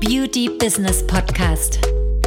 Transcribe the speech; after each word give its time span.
Beauty 0.00 0.48
Business 0.48 1.04
Podcast. 1.04 1.80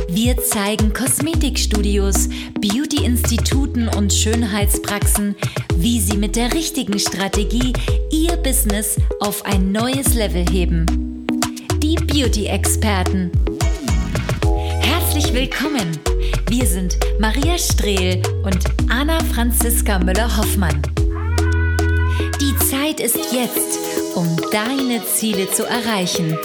Wir 0.10 0.38
zeigen 0.38 0.92
Kosmetikstudios, 0.92 2.28
Beauty-Instituten 2.60 3.88
und 3.88 4.12
Schönheitspraxen, 4.12 5.38
wie 5.76 6.02
sie 6.02 6.18
mit 6.18 6.36
der 6.36 6.54
richtigen 6.54 7.00
Strategie 7.00 7.72
ihr 8.12 8.36
Business 8.36 8.98
auf 9.22 9.46
ein 9.46 9.72
neues 9.72 10.16
Level 10.16 10.46
heben. 10.52 11.26
Die 11.82 11.96
Beauty-Experten. 11.96 13.32
Herzlich 14.82 15.34
willkommen. 15.34 15.98
Wir 16.50 16.66
sind 16.66 16.98
Maria 17.20 17.58
Strehl 17.58 18.22
und 18.44 18.60
Anna 18.90 19.24
Franziska 19.34 19.98
Müller-Hoffmann. 19.98 20.82
Die 22.42 22.56
Zeit 22.66 23.00
ist 23.00 23.32
jetzt, 23.32 23.80
um 24.16 24.28
deine 24.52 25.02
Ziele 25.06 25.50
zu 25.52 25.64
erreichen. 25.64 26.38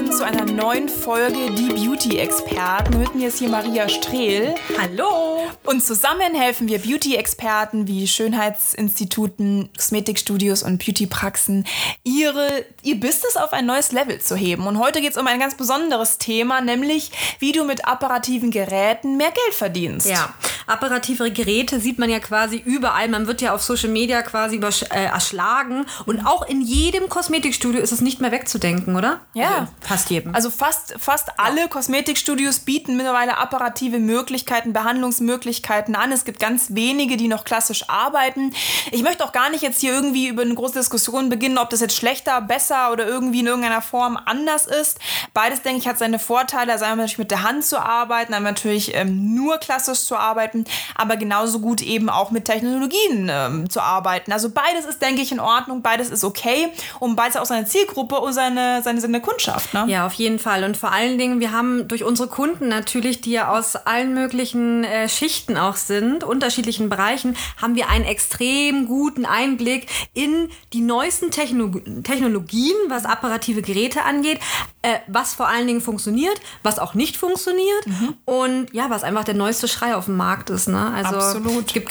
Willkommen 0.00 0.16
zu 0.16 0.24
einer 0.24 0.50
neuen 0.50 0.88
Folge 0.88 1.50
Die 1.50 1.68
Beauty-Experten. 1.74 2.98
Mit 3.00 3.14
mir 3.14 3.28
ist 3.28 3.38
hier 3.38 3.50
Maria 3.50 3.86
Strehl. 3.86 4.54
Hallo! 4.80 5.46
Und 5.64 5.84
zusammen 5.84 6.34
helfen 6.34 6.68
wir 6.68 6.78
Beauty-Experten 6.78 7.86
wie 7.86 8.06
Schönheitsinstituten, 8.06 9.68
Kosmetikstudios 9.76 10.62
und 10.62 10.82
Beautypraxen, 10.82 11.66
ihre, 12.02 12.64
ihr 12.82 12.98
Business 12.98 13.36
auf 13.36 13.52
ein 13.52 13.66
neues 13.66 13.92
Level 13.92 14.18
zu 14.20 14.36
heben. 14.36 14.66
Und 14.66 14.78
heute 14.78 15.02
geht 15.02 15.10
es 15.10 15.18
um 15.18 15.26
ein 15.26 15.38
ganz 15.38 15.54
besonderes 15.54 16.16
Thema, 16.16 16.62
nämlich 16.62 17.12
wie 17.38 17.52
du 17.52 17.64
mit 17.64 17.86
apparativen 17.86 18.50
Geräten 18.50 19.18
mehr 19.18 19.32
Geld 19.32 19.54
verdienst. 19.54 20.08
Ja, 20.08 20.32
apparative 20.70 21.30
Geräte 21.30 21.80
sieht 21.80 21.98
man 21.98 22.10
ja 22.10 22.20
quasi 22.20 22.56
überall. 22.64 23.08
Man 23.08 23.26
wird 23.26 23.40
ja 23.40 23.54
auf 23.54 23.62
Social 23.62 23.90
Media 23.90 24.22
quasi 24.22 24.56
übersch- 24.56 24.90
äh, 24.90 25.04
erschlagen. 25.04 25.86
Und 26.06 26.26
auch 26.26 26.46
in 26.46 26.60
jedem 26.60 27.08
Kosmetikstudio 27.08 27.80
ist 27.80 27.92
es 27.92 28.00
nicht 28.00 28.20
mehr 28.20 28.32
wegzudenken, 28.32 28.96
oder? 28.96 29.20
Ja. 29.34 29.48
Also 29.48 29.68
fast 29.80 30.10
jedem. 30.10 30.34
Also 30.34 30.50
fast, 30.50 30.94
fast 30.98 31.28
alle 31.38 31.68
Kosmetikstudios 31.68 32.60
bieten 32.60 32.96
mittlerweile 32.96 33.38
apparative 33.38 33.98
Möglichkeiten, 33.98 34.72
Behandlungsmöglichkeiten 34.72 35.94
an. 35.94 36.12
Es 36.12 36.24
gibt 36.24 36.40
ganz 36.40 36.74
wenige, 36.74 37.16
die 37.16 37.28
noch 37.28 37.44
klassisch 37.44 37.88
arbeiten. 37.88 38.52
Ich 38.92 39.02
möchte 39.02 39.24
auch 39.24 39.32
gar 39.32 39.50
nicht 39.50 39.62
jetzt 39.62 39.80
hier 39.80 39.92
irgendwie 39.92 40.28
über 40.28 40.42
eine 40.42 40.54
große 40.54 40.78
Diskussion 40.78 41.28
beginnen, 41.28 41.58
ob 41.58 41.70
das 41.70 41.80
jetzt 41.80 41.96
schlechter, 41.96 42.40
besser 42.40 42.92
oder 42.92 43.06
irgendwie 43.06 43.40
in 43.40 43.46
irgendeiner 43.46 43.82
Form 43.82 44.18
anders 44.24 44.66
ist. 44.66 44.98
Beides, 45.34 45.62
denke 45.62 45.80
ich, 45.80 45.88
hat 45.88 45.98
seine 45.98 46.18
Vorteile. 46.18 46.72
Also 46.72 46.84
einmal 46.84 46.98
natürlich 46.98 47.18
mit 47.18 47.30
der 47.30 47.42
Hand 47.42 47.64
zu 47.64 47.78
arbeiten, 47.78 48.34
einmal 48.34 48.52
natürlich 48.52 48.94
ähm, 48.94 49.34
nur 49.34 49.58
klassisch 49.58 50.04
zu 50.04 50.16
arbeiten, 50.16 50.59
aber 50.94 51.16
genauso 51.16 51.60
gut 51.60 51.82
eben 51.82 52.08
auch 52.08 52.30
mit 52.30 52.44
Technologien 52.44 53.28
ähm, 53.30 53.70
zu 53.70 53.80
arbeiten. 53.80 54.32
Also 54.32 54.50
beides 54.50 54.84
ist, 54.84 55.02
denke 55.02 55.22
ich, 55.22 55.32
in 55.32 55.40
Ordnung, 55.40 55.82
beides 55.82 56.10
ist 56.10 56.24
okay 56.24 56.68
und 56.98 57.16
beides 57.16 57.36
auch 57.36 57.44
seine 57.44 57.66
Zielgruppe 57.66 58.20
und 58.20 58.32
seine, 58.32 58.82
seine, 58.82 59.00
seine 59.00 59.20
Kundschaft. 59.20 59.72
Ne? 59.74 59.84
Ja, 59.88 60.06
auf 60.06 60.14
jeden 60.14 60.38
Fall. 60.38 60.64
Und 60.64 60.76
vor 60.76 60.92
allen 60.92 61.18
Dingen, 61.18 61.40
wir 61.40 61.52
haben 61.52 61.88
durch 61.88 62.04
unsere 62.04 62.28
Kunden 62.28 62.68
natürlich, 62.68 63.20
die 63.20 63.32
ja 63.32 63.50
aus 63.50 63.76
allen 63.76 64.14
möglichen 64.14 64.84
äh, 64.84 65.08
Schichten 65.08 65.56
auch 65.56 65.76
sind, 65.76 66.24
unterschiedlichen 66.24 66.88
Bereichen, 66.88 67.36
haben 67.60 67.74
wir 67.74 67.88
einen 67.88 68.04
extrem 68.04 68.86
guten 68.86 69.24
Einblick 69.24 69.86
in 70.14 70.48
die 70.72 70.80
neuesten 70.80 71.30
Techno 71.30 71.70
Technologien, 72.02 72.76
was 72.88 73.04
apparative 73.04 73.62
Geräte 73.62 74.02
angeht, 74.04 74.40
äh, 74.82 74.98
was 75.06 75.34
vor 75.34 75.48
allen 75.48 75.66
Dingen 75.66 75.80
funktioniert, 75.80 76.40
was 76.62 76.78
auch 76.78 76.94
nicht 76.94 77.16
funktioniert 77.16 77.86
und 78.24 78.72
ja, 78.72 78.90
was 78.90 79.02
einfach 79.02 79.24
der 79.24 79.34
neueste 79.34 79.68
Schrei 79.68 79.94
auf 79.94 80.06
dem 80.06 80.16
Markt 80.16 80.49
ist. 80.50 80.68
Ne? 80.68 80.92
Also 80.92 81.16
Absolut. 81.16 81.68
es 81.68 81.72
gibt 81.72 81.90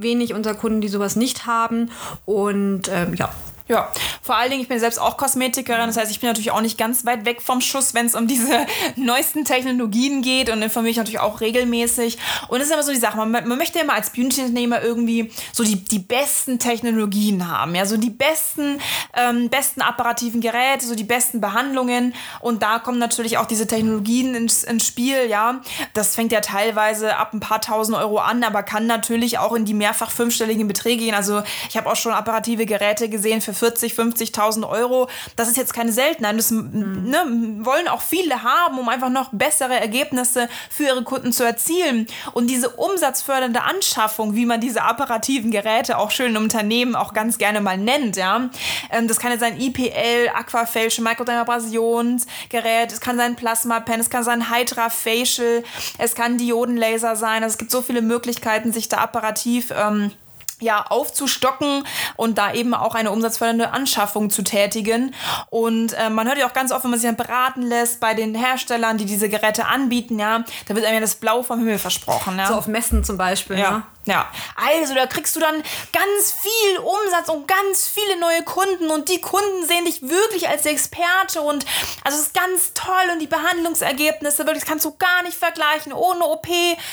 wenig 0.00 0.34
unserer 0.34 0.54
Kunden, 0.54 0.80
die 0.80 0.88
sowas 0.88 1.16
nicht 1.16 1.46
haben 1.46 1.90
und 2.24 2.88
ähm, 2.88 3.14
ja. 3.14 3.30
Ja, 3.68 3.92
vor 4.22 4.36
allen 4.36 4.50
Dingen, 4.50 4.62
ich 4.62 4.68
bin 4.68 4.80
selbst 4.80 4.98
auch 4.98 5.18
Kosmetikerin, 5.18 5.86
das 5.86 5.98
heißt, 5.98 6.10
ich 6.10 6.20
bin 6.20 6.28
natürlich 6.28 6.50
auch 6.52 6.62
nicht 6.62 6.78
ganz 6.78 7.04
weit 7.04 7.26
weg 7.26 7.42
vom 7.42 7.60
Schuss, 7.60 7.92
wenn 7.92 8.06
es 8.06 8.14
um 8.14 8.26
diese 8.26 8.66
neuesten 8.96 9.44
Technologien 9.44 10.22
geht 10.22 10.48
und 10.48 10.62
informiere 10.62 10.90
mich 10.90 10.96
natürlich 10.96 11.20
auch 11.20 11.42
regelmäßig. 11.42 12.16
Und 12.48 12.60
das 12.60 12.68
ist 12.68 12.72
immer 12.72 12.82
so 12.82 12.92
die 12.92 12.98
Sache, 12.98 13.18
man, 13.18 13.30
man 13.30 13.58
möchte 13.58 13.78
immer 13.78 13.92
als 13.92 14.08
Beauty-Unternehmer 14.10 14.80
irgendwie 14.82 15.30
so 15.52 15.64
die, 15.64 15.84
die 15.84 15.98
besten 15.98 16.58
Technologien 16.58 17.46
haben, 17.46 17.74
ja, 17.74 17.84
so 17.84 17.98
die 17.98 18.08
besten, 18.08 18.80
ähm, 19.14 19.50
besten 19.50 19.82
apparativen 19.82 20.40
Geräte, 20.40 20.86
so 20.86 20.94
die 20.94 21.04
besten 21.04 21.42
Behandlungen 21.42 22.14
und 22.40 22.62
da 22.62 22.78
kommen 22.78 22.98
natürlich 22.98 23.36
auch 23.36 23.46
diese 23.46 23.66
Technologien 23.66 24.34
ins, 24.34 24.64
ins 24.64 24.86
Spiel, 24.86 25.28
ja. 25.28 25.60
Das 25.92 26.14
fängt 26.14 26.32
ja 26.32 26.40
teilweise 26.40 27.16
ab 27.16 27.34
ein 27.34 27.40
paar 27.40 27.60
tausend 27.60 27.98
Euro 27.98 28.18
an, 28.18 28.44
aber 28.44 28.62
kann 28.62 28.86
natürlich 28.86 29.36
auch 29.36 29.52
in 29.52 29.66
die 29.66 29.74
mehrfach 29.74 30.10
fünfstelligen 30.10 30.66
Beträge 30.66 31.04
gehen. 31.04 31.14
Also 31.14 31.42
ich 31.68 31.76
habe 31.76 31.90
auch 31.90 31.96
schon 31.96 32.12
apparative 32.12 32.64
Geräte 32.64 33.10
gesehen 33.10 33.42
für 33.42 33.57
40, 33.58 33.94
50.000 33.94 34.68
Euro. 34.68 35.08
Das 35.36 35.48
ist 35.48 35.56
jetzt 35.56 35.74
keine 35.74 35.92
Seltenheit. 35.92 36.36
Das 36.38 36.50
ne, 36.50 37.58
wollen 37.60 37.88
auch 37.88 38.02
viele 38.02 38.42
haben, 38.42 38.78
um 38.78 38.88
einfach 38.88 39.10
noch 39.10 39.30
bessere 39.32 39.78
Ergebnisse 39.78 40.48
für 40.70 40.84
ihre 40.84 41.04
Kunden 41.04 41.32
zu 41.32 41.44
erzielen. 41.44 42.06
Und 42.32 42.48
diese 42.48 42.70
umsatzfördernde 42.70 43.62
Anschaffung, 43.62 44.34
wie 44.34 44.46
man 44.46 44.60
diese 44.60 44.82
apparativen 44.82 45.50
Geräte 45.50 45.98
auch 45.98 46.10
schön 46.10 46.32
in 46.32 46.36
Unternehmen 46.36 46.94
auch 46.94 47.12
ganz 47.12 47.38
gerne 47.38 47.60
mal 47.60 47.78
nennt, 47.78 48.16
ja. 48.16 48.50
Ähm, 48.90 49.08
das 49.08 49.18
kann 49.18 49.30
jetzt 49.30 49.40
sein 49.40 49.60
IPL, 49.60 50.30
Aquafacial, 50.34 51.04
Microdermabrasionsgerät, 51.04 52.92
es 52.92 53.00
kann 53.00 53.16
sein 53.16 53.36
Plasma 53.36 53.80
Pen, 53.80 54.00
es 54.00 54.10
kann 54.10 54.24
sein 54.24 54.50
Hydra 54.50 54.90
Facial, 54.90 55.64
es 55.98 56.14
kann 56.14 56.38
Diodenlaser 56.38 57.16
sein. 57.16 57.42
Also 57.42 57.54
es 57.54 57.58
gibt 57.58 57.70
so 57.70 57.82
viele 57.82 58.02
Möglichkeiten, 58.02 58.72
sich 58.72 58.88
da 58.88 58.98
apparativ 58.98 59.72
ähm, 59.76 60.12
ja, 60.60 60.84
aufzustocken 60.88 61.84
und 62.16 62.38
da 62.38 62.52
eben 62.52 62.74
auch 62.74 62.94
eine 62.94 63.10
umsatzfördernde 63.10 63.70
Anschaffung 63.70 64.30
zu 64.30 64.42
tätigen. 64.42 65.14
Und 65.50 65.92
äh, 65.92 66.10
man 66.10 66.26
hört 66.26 66.38
ja 66.38 66.46
auch 66.46 66.52
ganz 66.52 66.72
oft, 66.72 66.84
wenn 66.84 66.90
man 66.90 67.00
sich 67.00 67.08
dann 67.08 67.16
beraten 67.16 67.62
lässt 67.62 68.00
bei 68.00 68.14
den 68.14 68.34
Herstellern, 68.34 68.98
die 68.98 69.04
diese 69.04 69.28
Geräte 69.28 69.66
anbieten, 69.66 70.18
ja, 70.18 70.44
da 70.66 70.74
wird 70.74 70.84
einem 70.84 70.94
ja 70.96 71.00
das 71.00 71.16
Blau 71.16 71.42
vom 71.42 71.58
Himmel 71.58 71.78
versprochen. 71.78 72.38
Ja. 72.38 72.46
So 72.46 72.54
auf 72.54 72.66
Messen 72.66 73.04
zum 73.04 73.16
Beispiel. 73.16 73.58
Ja. 73.58 73.70
Ne? 73.70 73.82
Ja, 74.08 74.26
also 74.56 74.94
da 74.94 75.06
kriegst 75.06 75.36
du 75.36 75.40
dann 75.40 75.62
ganz 75.92 76.32
viel 76.32 76.78
Umsatz 76.78 77.28
und 77.28 77.46
ganz 77.46 77.86
viele 77.86 78.18
neue 78.18 78.42
Kunden 78.42 78.90
und 78.90 79.08
die 79.08 79.20
Kunden 79.20 79.66
sehen 79.66 79.84
dich 79.84 80.02
wirklich 80.02 80.48
als 80.48 80.64
Experte 80.66 81.40
und 81.42 81.66
also 82.04 82.18
es 82.18 82.26
ist 82.28 82.34
ganz 82.34 82.72
toll 82.74 82.94
und 83.12 83.18
die 83.20 83.26
Behandlungsergebnisse, 83.26 84.38
wirklich, 84.46 84.60
das 84.64 84.68
kannst 84.68 84.84
du 84.84 84.96
gar 84.96 85.22
nicht 85.24 85.36
vergleichen, 85.36 85.92
ohne 85.92 86.24
OP, 86.24 86.46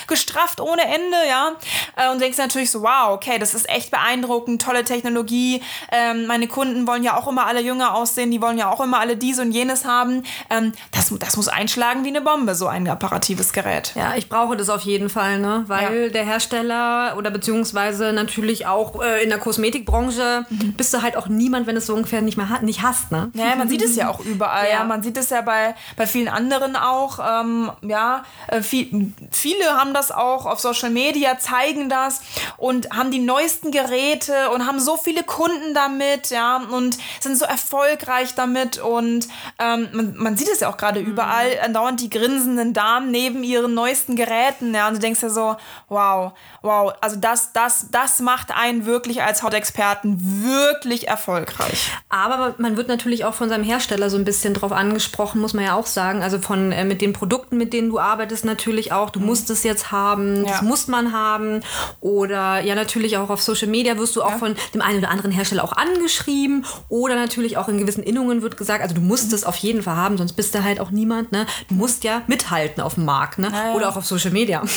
gestrafft 0.08 0.60
ohne 0.60 0.84
Ende, 0.84 1.18
ja. 1.28 1.54
Äh, 1.96 2.10
Und 2.12 2.20
denkst 2.22 2.38
natürlich 2.38 2.70
so, 2.72 2.82
wow, 2.82 3.10
okay, 3.12 3.40
das 3.40 3.54
ist 3.54 3.70
echt 3.70 3.92
beeindruckend, 3.92 4.62
tolle 4.62 4.84
Technologie. 4.84 5.64
Ähm, 5.92 6.26
meine 6.28 6.48
Kunden 6.48 6.86
wollen 6.88 7.04
ja 7.04 7.18
auch 7.18 7.28
immer 7.28 7.46
alle 7.48 7.62
jünger 7.62 7.96
aussehen, 7.96 8.32
die 8.32 8.42
wollen 8.42 8.58
ja 8.58 8.70
auch 8.72 8.82
immer 8.82 9.00
alle 9.00 9.16
dies 9.18 9.40
und 9.40 9.52
jenes 9.52 9.86
haben. 9.86 10.24
Ähm, 10.50 10.74
das, 10.92 11.14
das 11.18 11.38
muss 11.38 11.48
einschlagen 11.48 12.04
wie 12.04 12.10
eine 12.10 12.22
Bombe, 12.22 12.56
so 12.56 12.68
ein 12.68 12.88
apparatives 12.88 13.54
Gerät. 13.54 13.94
Ja, 13.96 14.16
ich 14.16 14.28
brauche 14.28 14.58
das 14.58 14.70
auf 14.70 14.82
jeden 14.82 15.10
Fall, 15.10 15.40
ne? 15.40 15.64
Weil 15.68 16.06
Ja. 16.06 16.10
der 16.10 16.26
Hersteller 16.26 17.05
oder 17.18 17.32
beziehungsweise 17.32 18.14
natürlich 18.14 18.68
auch 18.68 19.02
äh, 19.02 19.24
in 19.24 19.30
der 19.30 19.40
Kosmetikbranche 19.40 20.46
bist 20.78 20.94
du 20.94 21.02
halt 21.02 21.18
auch 21.18 21.28
niemand, 21.28 21.68
wenn 21.68 21.76
du 21.76 21.80
es 21.80 21.88
so 21.88 21.96
ungefähr 21.96 22.22
nicht 22.22 22.38
mehr 22.38 22.50
ha 22.50 22.60
nicht 22.62 22.82
hast, 22.82 23.12
ne? 23.12 23.32
Ja, 23.34 23.56
man 23.56 23.70
sieht 23.70 23.82
es 23.82 23.96
ja 23.96 24.10
auch 24.10 24.20
überall. 24.20 24.66
Ja. 24.66 24.80
Ja. 24.80 24.84
Man 24.84 25.04
sieht 25.04 25.18
es 25.18 25.30
ja 25.30 25.42
bei, 25.42 25.76
bei 25.96 26.08
vielen 26.08 26.28
anderen 26.28 26.76
auch. 26.76 27.20
Ähm, 27.20 27.72
ja, 27.82 28.24
äh, 28.48 28.62
viel, 28.62 29.14
viele 29.32 29.66
haben 29.78 29.94
das 29.94 30.12
auch 30.12 30.46
auf 30.46 30.60
Social 30.60 30.90
Media, 30.90 31.38
zeigen 31.38 31.90
das 31.90 32.22
und 32.58 32.90
haben 32.92 33.12
die 33.12 33.20
neuesten 33.20 33.72
Geräte 33.72 34.50
und 34.54 34.68
haben 34.68 34.80
so 34.80 34.98
viele 34.98 35.24
Kunden 35.24 35.74
damit, 35.74 36.30
ja, 36.30 36.58
und 36.58 36.98
sind 37.20 37.38
so 37.38 37.46
erfolgreich 37.46 38.36
damit. 38.36 38.80
Und 38.80 39.28
ähm, 39.60 39.90
man, 39.94 40.16
man 40.16 40.38
sieht 40.38 40.50
es 40.50 40.60
ja 40.60 40.70
auch 40.70 40.78
gerade 40.78 41.00
überall, 41.00 41.60
andauernd 41.64 42.02
die 42.02 42.10
grinsenden 42.10 42.74
Damen 42.74 43.12
neben 43.12 43.44
ihren 43.44 43.74
neuesten 43.74 44.16
Geräten, 44.16 44.74
ja, 44.74 44.88
und 44.88 44.96
du 44.96 45.00
denkst 45.00 45.22
ja 45.22 45.30
so, 45.30 45.56
wow, 45.90 46.34
wow, 46.62 46.94
also 47.02 47.16
das, 47.18 47.52
das, 47.54 47.88
das 47.92 48.20
macht 48.20 48.52
einen 48.56 48.86
wirklich 48.86 49.24
als 49.24 49.44
Hautexperten 49.44 50.44
wirklich 50.44 51.08
erfolgreich. 51.08 51.92
Aber 52.10 52.56
man 52.58 52.78
wird 52.78 52.88
natürlich 52.88 53.26
auch 53.26 53.34
von 53.34 53.50
seinem 53.50 53.64
Hersteller 53.64 54.10
so 54.10 54.18
ein 54.18 54.26
bisschen 54.26 54.54
drauf 54.54 54.72
angesprochen, 54.72 55.42
muss 55.42 55.54
man 55.54 55.64
ja 55.66 55.74
auch 55.76 55.86
sagen. 55.86 56.24
Also 56.24 56.40
von 56.40 56.72
äh, 56.72 56.84
mit 56.86 57.02
den 57.02 57.14
Produkten, 57.14 57.58
mit 57.58 57.74
denen 57.74 57.90
du 57.90 58.00
arbeitest, 58.00 58.46
natürlich 58.46 58.92
auch. 58.92 59.10
Du 59.10 59.20
musst 59.20 59.50
es 59.50 59.64
jetzt 59.64 59.92
haben, 59.92 60.44
das 60.46 60.58
Ja. 60.58 60.62
muss 60.64 60.88
man 60.88 61.12
haben. 61.14 61.62
Oder 62.02 62.62
ja, 62.62 62.76
natürlich 62.76 63.18
auch 63.18 63.30
auf 63.30 63.42
Social 63.42 63.68
Media 63.68 63.98
wirst 63.98 64.16
du 64.16 64.24
auch 64.24 64.34
von 64.38 64.56
dem 64.74 64.82
einen 64.82 65.00
oder 65.00 65.10
anderen 65.10 65.32
Hersteller 65.32 65.64
auch 65.64 65.74
angeschrieben. 65.74 66.66
Oder 66.90 67.16
natürlich 67.16 67.58
auch 67.58 67.68
in 67.68 67.78
gewissen 67.78 68.04
Innungen 68.04 68.42
wird 68.42 68.58
gesagt, 68.58 68.82
also 68.82 68.96
du 68.96 69.02
musst 69.02 69.34
es 69.34 69.44
auf 69.44 69.56
jeden 69.58 69.82
Fall 69.84 69.96
haben, 69.96 70.18
sonst 70.18 70.34
bist 70.34 70.54
du 70.56 70.64
halt 70.64 70.80
auch 70.80 70.92
niemand. 70.92 71.32
Ne? 71.32 71.46
Du 71.70 71.76
musst 71.76 72.04
ja 72.04 72.22
mithalten 72.28 72.82
auf 72.84 72.96
dem 72.96 73.06
Markt 73.06 73.40
ne? 73.40 73.50
ja. 73.54 73.74
oder 73.74 73.90
auch 73.90 73.98
auf 73.98 74.06
Social 74.06 74.32
Media. 74.32 74.62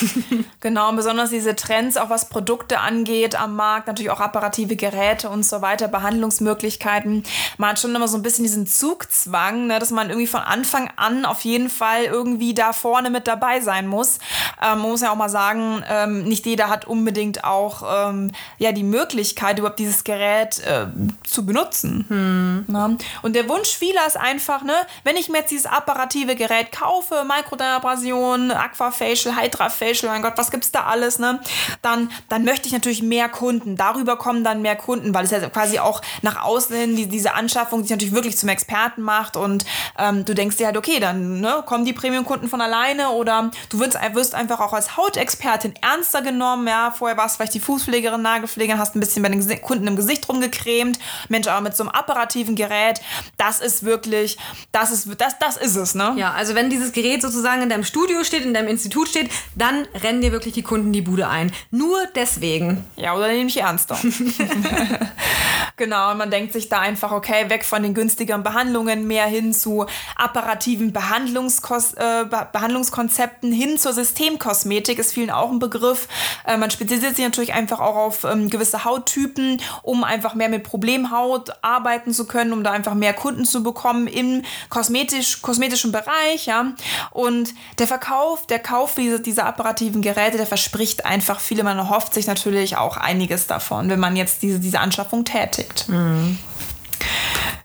Genau, 0.60 0.88
und 0.88 0.96
besonders 0.96 1.30
diese 1.30 1.54
Trends 1.54 1.96
auch 1.98 2.10
was 2.10 2.28
Produkte 2.28 2.80
angeht 2.80 3.40
am 3.40 3.56
Markt, 3.56 3.86
natürlich 3.86 4.10
auch 4.10 4.20
apparative 4.20 4.76
Geräte 4.76 5.28
und 5.28 5.44
so 5.44 5.62
weiter, 5.62 5.88
Behandlungsmöglichkeiten. 5.88 7.24
Man 7.56 7.70
hat 7.70 7.78
schon 7.78 7.94
immer 7.94 8.08
so 8.08 8.16
ein 8.16 8.22
bisschen 8.22 8.44
diesen 8.44 8.66
Zugzwang, 8.66 9.66
ne, 9.66 9.78
dass 9.78 9.90
man 9.90 10.08
irgendwie 10.08 10.26
von 10.26 10.40
Anfang 10.40 10.90
an 10.96 11.24
auf 11.24 11.42
jeden 11.42 11.70
Fall 11.70 12.04
irgendwie 12.04 12.54
da 12.54 12.72
vorne 12.72 13.10
mit 13.10 13.26
dabei 13.26 13.60
sein 13.60 13.86
muss. 13.86 14.18
Ähm, 14.62 14.78
man 14.80 14.90
muss 14.90 15.00
ja 15.00 15.12
auch 15.12 15.16
mal 15.16 15.28
sagen, 15.28 15.82
ähm, 15.88 16.24
nicht 16.24 16.46
jeder 16.46 16.68
hat 16.68 16.86
unbedingt 16.86 17.44
auch 17.44 18.08
ähm, 18.08 18.32
ja, 18.58 18.72
die 18.72 18.84
Möglichkeit, 18.84 19.58
überhaupt 19.58 19.78
dieses 19.78 20.04
Gerät 20.04 20.60
äh, 20.60 20.86
zu 21.24 21.44
benutzen. 21.46 22.04
Hm. 22.08 22.64
Ne? 22.66 22.98
Und 23.22 23.34
der 23.34 23.48
Wunsch 23.48 23.70
vieler 23.70 24.06
ist 24.06 24.16
einfach, 24.16 24.62
ne, 24.62 24.74
wenn 25.04 25.16
ich 25.16 25.28
mir 25.28 25.38
jetzt 25.38 25.50
dieses 25.50 25.66
apparative 25.66 26.36
Gerät 26.36 26.72
kaufe, 26.72 27.24
Mikrodermabrasion, 27.24 28.50
Aquafacial, 28.50 29.36
Hydrafacial, 29.36 30.12
mein 30.12 30.22
Gott, 30.22 30.34
was 30.36 30.50
gibt's 30.50 30.70
da 30.72 30.84
alles, 30.84 31.18
ne? 31.18 31.40
Dann, 31.82 31.87
dann 32.28 32.44
möchte 32.44 32.66
ich 32.66 32.72
natürlich 32.72 33.02
mehr 33.02 33.28
Kunden. 33.28 33.76
Darüber 33.76 34.16
kommen 34.16 34.44
dann 34.44 34.62
mehr 34.62 34.76
Kunden, 34.76 35.14
weil 35.14 35.24
es 35.24 35.30
ja 35.30 35.48
quasi 35.48 35.78
auch 35.78 36.02
nach 36.22 36.42
außen 36.42 36.74
hin 36.76 36.96
die, 36.96 37.06
diese 37.06 37.34
Anschaffung 37.34 37.82
sich 37.82 37.90
natürlich 37.90 38.14
wirklich 38.14 38.36
zum 38.36 38.48
Experten 38.48 39.02
macht 39.02 39.36
und 39.36 39.64
ähm, 39.98 40.24
du 40.24 40.34
denkst 40.34 40.56
dir 40.56 40.66
halt, 40.66 40.76
okay, 40.76 41.00
dann 41.00 41.40
ne, 41.40 41.62
kommen 41.66 41.84
die 41.84 41.92
Premium-Kunden 41.92 42.48
von 42.48 42.60
alleine 42.60 43.10
oder 43.10 43.50
du 43.70 43.80
wirst, 43.80 43.98
wirst 44.12 44.34
einfach 44.34 44.60
auch 44.60 44.72
als 44.72 44.96
Hautexpertin 44.96 45.74
ernster 45.80 46.22
genommen. 46.22 46.66
Ja, 46.66 46.90
vorher 46.90 47.16
warst 47.16 47.34
du 47.34 47.36
vielleicht 47.38 47.54
die 47.54 47.60
Fußpflegerin, 47.60 48.22
Nagelpflegerin, 48.22 48.78
hast 48.78 48.96
ein 48.96 49.00
bisschen 49.00 49.22
bei 49.22 49.28
den 49.28 49.62
Kunden 49.62 49.86
im 49.86 49.96
Gesicht 49.96 50.28
rumgecremt. 50.28 50.98
Mensch, 51.28 51.48
aber 51.48 51.60
mit 51.60 51.76
so 51.76 51.82
einem 51.82 51.90
apparativen 51.90 52.54
Gerät, 52.54 53.00
das 53.36 53.60
ist 53.60 53.84
wirklich, 53.84 54.38
das 54.72 54.90
ist, 54.90 55.08
das, 55.18 55.38
das 55.38 55.56
ist 55.56 55.76
es, 55.76 55.94
ne? 55.94 56.14
Ja, 56.16 56.32
also 56.32 56.54
wenn 56.54 56.70
dieses 56.70 56.92
Gerät 56.92 57.22
sozusagen 57.22 57.62
in 57.62 57.68
deinem 57.68 57.84
Studio 57.84 58.24
steht, 58.24 58.44
in 58.44 58.54
deinem 58.54 58.68
Institut 58.68 59.08
steht, 59.08 59.30
dann 59.54 59.86
rennen 60.02 60.20
dir 60.20 60.32
wirklich 60.32 60.54
die 60.54 60.62
Kunden 60.62 60.92
die 60.92 61.02
Bude 61.02 61.28
ein. 61.28 61.52
Nur 61.78 62.06
deswegen. 62.12 62.84
Ja, 62.96 63.14
oder 63.14 63.28
nehme 63.28 63.48
ich 63.48 63.60
ernster. 63.60 63.96
genau, 65.78 66.10
und 66.10 66.18
man 66.18 66.30
denkt 66.30 66.52
sich 66.52 66.68
da 66.68 66.80
einfach, 66.80 67.12
okay, 67.12 67.48
weg 67.48 67.64
von 67.64 67.82
den 67.82 67.94
günstigeren 67.94 68.42
Behandlungen, 68.42 69.06
mehr 69.06 69.26
hin 69.26 69.54
zu 69.54 69.86
apparativen 70.16 70.92
Behandlungskos 70.92 71.94
äh, 71.94 72.24
Behandlungskonzepten, 72.28 73.52
hin 73.52 73.78
zur 73.78 73.92
Systemkosmetik 73.92 74.98
ist 74.98 75.12
vielen 75.12 75.30
auch 75.30 75.50
ein 75.50 75.58
Begriff. 75.58 76.08
Äh, 76.46 76.56
man 76.56 76.70
spezialisiert 76.70 77.16
sich 77.16 77.24
natürlich 77.24 77.54
einfach 77.54 77.80
auch 77.80 77.96
auf 77.96 78.24
ähm, 78.24 78.50
gewisse 78.50 78.84
Hauttypen, 78.84 79.60
um 79.82 80.04
einfach 80.04 80.34
mehr 80.34 80.48
mit 80.48 80.64
Problemhaut 80.64 81.52
arbeiten 81.62 82.12
zu 82.12 82.26
können, 82.26 82.52
um 82.52 82.64
da 82.64 82.72
einfach 82.72 82.94
mehr 82.94 83.14
Kunden 83.14 83.44
zu 83.44 83.62
bekommen 83.62 84.06
im 84.06 84.42
kosmetisch, 84.68 85.40
kosmetischen 85.42 85.92
Bereich. 85.92 86.46
Ja? 86.46 86.72
Und 87.10 87.54
der 87.78 87.86
Verkauf, 87.86 88.46
der 88.46 88.58
Kauf 88.58 88.94
dieser, 88.96 89.18
dieser 89.18 89.46
apparativen 89.46 90.02
Geräte, 90.02 90.36
der 90.36 90.46
verspricht 90.46 91.06
einfach 91.06 91.40
viele. 91.40 91.62
Man 91.62 91.78
erhofft 91.78 92.14
sich 92.14 92.26
natürlich 92.26 92.76
auch 92.76 92.96
einiges 92.96 93.46
davon, 93.46 93.88
wenn 93.88 94.00
man 94.00 94.16
jetzt 94.16 94.42
diese, 94.42 94.58
diese 94.58 94.80
Anschaffung 94.80 95.24
tätigt. 95.24 95.67
Mhm. 95.88 96.38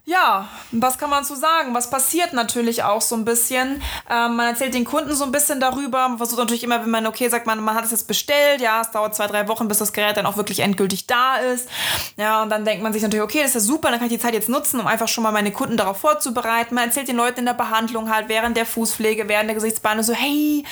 Ja, 0.05 0.49
was 0.71 0.97
kann 0.97 1.09
man 1.09 1.23
so 1.23 1.33
sagen? 1.33 1.73
Was 1.73 1.89
passiert 1.89 2.33
natürlich 2.33 2.83
auch 2.83 2.99
so 2.99 3.15
ein 3.15 3.23
bisschen? 3.23 3.81
Ähm, 4.09 4.35
man 4.35 4.47
erzählt 4.47 4.73
den 4.73 4.83
Kunden 4.83 5.15
so 5.15 5.23
ein 5.23 5.31
bisschen 5.31 5.61
darüber. 5.61 6.09
Man 6.09 6.17
versucht 6.17 6.39
natürlich 6.39 6.63
immer, 6.63 6.81
wenn 6.81 6.89
man, 6.89 7.07
okay, 7.07 7.29
sagt 7.29 7.47
man, 7.47 7.63
man 7.63 7.73
hat 7.73 7.85
es 7.85 7.91
jetzt 7.91 8.07
bestellt, 8.07 8.59
ja, 8.59 8.81
es 8.81 8.91
dauert 8.91 9.15
zwei, 9.15 9.27
drei 9.27 9.47
Wochen, 9.47 9.69
bis 9.69 9.77
das 9.77 9.93
Gerät 9.93 10.17
dann 10.17 10.25
auch 10.25 10.35
wirklich 10.35 10.59
endgültig 10.59 11.07
da 11.07 11.37
ist. 11.37 11.69
Ja, 12.17 12.43
und 12.43 12.49
dann 12.49 12.65
denkt 12.65 12.83
man 12.83 12.91
sich 12.91 13.01
natürlich, 13.01 13.23
okay, 13.23 13.39
das 13.39 13.49
ist 13.49 13.53
ja 13.55 13.59
super, 13.61 13.91
dann 13.91 13.99
kann 13.99 14.07
ich 14.07 14.13
die 14.13 14.19
Zeit 14.19 14.33
jetzt 14.33 14.49
nutzen, 14.49 14.81
um 14.81 14.87
einfach 14.87 15.07
schon 15.07 15.23
mal 15.23 15.31
meine 15.31 15.51
Kunden 15.51 15.77
darauf 15.77 15.99
vorzubereiten. 15.99 16.75
Man 16.75 16.85
erzählt 16.85 17.07
den 17.07 17.15
Leuten 17.15 17.39
in 17.39 17.45
der 17.45 17.53
Behandlung 17.53 18.13
halt 18.13 18.27
während 18.27 18.57
der 18.57 18.65
Fußpflege, 18.65 19.29
während 19.29 19.47
der 19.47 19.55
Gesichtsbehandlung 19.55 20.05
so, 20.05 20.13
hey, 20.13 20.65